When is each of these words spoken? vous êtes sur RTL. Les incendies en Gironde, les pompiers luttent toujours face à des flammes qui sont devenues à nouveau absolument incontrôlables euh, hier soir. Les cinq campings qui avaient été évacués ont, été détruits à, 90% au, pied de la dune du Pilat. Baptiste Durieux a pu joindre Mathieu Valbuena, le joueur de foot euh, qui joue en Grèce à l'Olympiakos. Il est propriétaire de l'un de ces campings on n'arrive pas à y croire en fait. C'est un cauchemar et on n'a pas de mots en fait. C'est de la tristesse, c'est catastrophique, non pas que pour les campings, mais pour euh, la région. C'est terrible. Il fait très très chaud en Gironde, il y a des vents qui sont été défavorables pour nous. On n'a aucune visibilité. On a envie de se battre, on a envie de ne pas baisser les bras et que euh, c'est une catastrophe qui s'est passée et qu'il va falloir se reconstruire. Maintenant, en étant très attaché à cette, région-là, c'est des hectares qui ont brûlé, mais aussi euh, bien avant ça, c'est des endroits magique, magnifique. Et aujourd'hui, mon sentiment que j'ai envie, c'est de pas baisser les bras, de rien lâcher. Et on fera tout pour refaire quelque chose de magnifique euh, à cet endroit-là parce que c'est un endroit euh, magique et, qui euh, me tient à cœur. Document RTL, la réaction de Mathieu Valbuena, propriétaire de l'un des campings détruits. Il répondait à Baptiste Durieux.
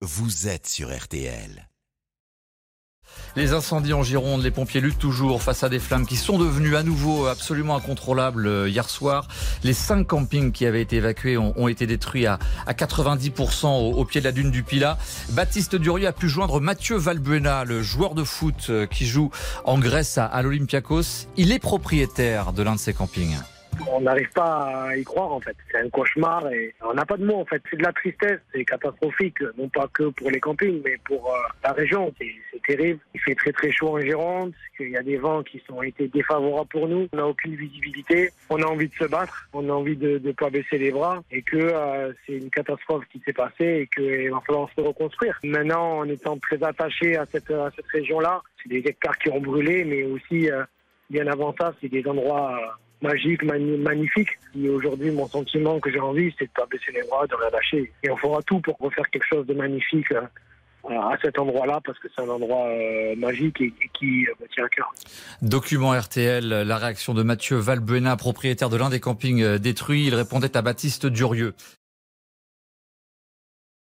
vous 0.00 0.46
êtes 0.46 0.68
sur 0.68 0.96
RTL. 0.96 1.68
Les 3.36 3.52
incendies 3.52 3.94
en 3.94 4.02
Gironde, 4.02 4.42
les 4.42 4.50
pompiers 4.50 4.80
luttent 4.80 4.98
toujours 4.98 5.42
face 5.42 5.64
à 5.64 5.68
des 5.68 5.78
flammes 5.78 6.06
qui 6.06 6.16
sont 6.16 6.38
devenues 6.38 6.76
à 6.76 6.82
nouveau 6.82 7.26
absolument 7.26 7.76
incontrôlables 7.76 8.46
euh, 8.46 8.68
hier 8.68 8.88
soir. 8.88 9.26
Les 9.64 9.72
cinq 9.72 10.06
campings 10.06 10.52
qui 10.52 10.66
avaient 10.66 10.82
été 10.82 10.96
évacués 10.96 11.36
ont, 11.36 11.68
été 11.68 11.86
détruits 11.86 12.26
à, 12.26 12.38
90% 12.68 13.92
au, 13.92 14.04
pied 14.04 14.20
de 14.20 14.26
la 14.26 14.32
dune 14.32 14.50
du 14.50 14.62
Pilat. 14.62 14.98
Baptiste 15.30 15.74
Durieux 15.74 16.06
a 16.06 16.12
pu 16.12 16.28
joindre 16.28 16.60
Mathieu 16.60 16.96
Valbuena, 16.96 17.64
le 17.64 17.82
joueur 17.82 18.14
de 18.14 18.24
foot 18.24 18.66
euh, 18.70 18.86
qui 18.86 19.06
joue 19.06 19.30
en 19.64 19.78
Grèce 19.78 20.18
à 20.18 20.40
l'Olympiakos. 20.42 21.26
Il 21.36 21.50
est 21.50 21.58
propriétaire 21.58 22.52
de 22.52 22.62
l'un 22.62 22.74
de 22.74 22.80
ces 22.80 22.92
campings 22.94 23.36
on 23.92 24.00
n'arrive 24.00 24.30
pas 24.30 24.88
à 24.88 24.96
y 24.96 25.04
croire 25.04 25.32
en 25.32 25.40
fait. 25.40 25.56
C'est 25.70 25.78
un 25.78 25.88
cauchemar 25.88 26.50
et 26.52 26.74
on 26.84 26.94
n'a 26.94 27.04
pas 27.04 27.16
de 27.16 27.24
mots 27.24 27.40
en 27.40 27.44
fait. 27.44 27.62
C'est 27.70 27.76
de 27.76 27.82
la 27.82 27.92
tristesse, 27.92 28.40
c'est 28.52 28.64
catastrophique, 28.64 29.40
non 29.56 29.68
pas 29.68 29.88
que 29.92 30.04
pour 30.04 30.30
les 30.30 30.40
campings, 30.40 30.80
mais 30.84 30.96
pour 31.04 31.26
euh, 31.28 31.38
la 31.64 31.72
région. 31.72 32.12
C'est 32.18 32.62
terrible. 32.66 33.00
Il 33.14 33.20
fait 33.20 33.34
très 33.34 33.52
très 33.52 33.72
chaud 33.72 33.96
en 33.96 34.00
Gironde, 34.00 34.52
il 34.80 34.90
y 34.90 34.96
a 34.96 35.02
des 35.02 35.16
vents 35.16 35.42
qui 35.42 35.62
sont 35.66 35.82
été 35.82 36.08
défavorables 36.08 36.68
pour 36.68 36.88
nous. 36.88 37.08
On 37.12 37.16
n'a 37.16 37.26
aucune 37.26 37.54
visibilité. 37.54 38.30
On 38.50 38.60
a 38.62 38.66
envie 38.66 38.88
de 38.88 38.94
se 38.94 39.04
battre, 39.04 39.48
on 39.52 39.68
a 39.68 39.72
envie 39.72 39.96
de 39.96 40.20
ne 40.22 40.32
pas 40.32 40.50
baisser 40.50 40.78
les 40.78 40.90
bras 40.90 41.22
et 41.30 41.42
que 41.42 41.56
euh, 41.56 42.12
c'est 42.26 42.34
une 42.34 42.50
catastrophe 42.50 43.04
qui 43.12 43.20
s'est 43.24 43.32
passée 43.32 43.82
et 43.82 43.88
qu'il 43.88 44.30
va 44.30 44.40
falloir 44.46 44.68
se 44.76 44.80
reconstruire. 44.80 45.38
Maintenant, 45.44 45.98
en 45.98 46.08
étant 46.08 46.38
très 46.38 46.62
attaché 46.62 47.16
à 47.16 47.26
cette, 47.30 47.52
région-là, 47.92 48.42
c'est 48.62 48.68
des 48.68 48.88
hectares 48.88 49.18
qui 49.18 49.30
ont 49.30 49.40
brûlé, 49.40 49.84
mais 49.84 50.04
aussi 50.04 50.50
euh, 50.50 50.64
bien 51.10 51.26
avant 51.26 51.54
ça, 51.58 51.74
c'est 51.80 51.88
des 51.88 52.06
endroits 52.06 52.78
magique, 53.02 53.42
magnifique. 53.42 54.30
Et 54.58 54.68
aujourd'hui, 54.68 55.10
mon 55.10 55.26
sentiment 55.28 55.78
que 55.80 55.90
j'ai 55.90 56.00
envie, 56.00 56.34
c'est 56.38 56.46
de 56.46 56.50
pas 56.50 56.66
baisser 56.66 56.92
les 56.92 57.02
bras, 57.08 57.26
de 57.26 57.34
rien 57.34 57.50
lâcher. 57.50 57.92
Et 58.02 58.10
on 58.10 58.16
fera 58.16 58.42
tout 58.42 58.60
pour 58.60 58.76
refaire 58.78 59.08
quelque 59.10 59.26
chose 59.26 59.46
de 59.46 59.54
magnifique 59.54 60.12
euh, 60.12 60.90
à 60.90 61.16
cet 61.22 61.38
endroit-là 61.38 61.80
parce 61.84 61.98
que 61.98 62.08
c'est 62.14 62.22
un 62.22 62.28
endroit 62.28 62.66
euh, 62.68 63.14
magique 63.16 63.60
et, 63.60 63.72
qui 63.98 64.26
euh, 64.26 64.32
me 64.40 64.46
tient 64.48 64.64
à 64.64 64.68
cœur. 64.68 64.92
Document 65.42 65.92
RTL, 65.92 66.46
la 66.48 66.76
réaction 66.78 67.14
de 67.14 67.22
Mathieu 67.22 67.56
Valbuena, 67.56 68.16
propriétaire 68.16 68.68
de 68.68 68.76
l'un 68.76 68.88
des 68.88 69.00
campings 69.00 69.58
détruits. 69.58 70.06
Il 70.06 70.14
répondait 70.14 70.56
à 70.56 70.62
Baptiste 70.62 71.06
Durieux. 71.06 71.54